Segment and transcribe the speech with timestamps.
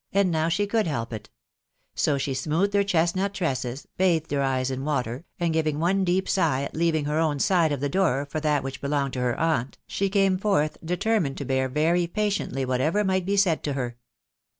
[0.13, 1.29] and now she could help it;
[1.93, 6.27] so she smoothed her chesnut tresses, bathed her eyes in water, and giving one deep
[6.27, 9.39] sigh at leaving her own side of the door for that which belonged to her
[9.39, 13.95] aunt, she came forth determined to bear very patiently whatever might be said to her.